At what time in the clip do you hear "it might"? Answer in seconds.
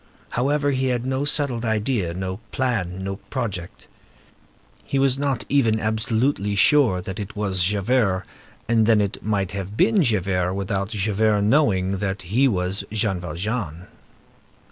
8.99-9.51